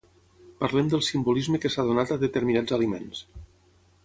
[0.63, 3.23] parlem del simbolisme que s'ha donat a determinats aliments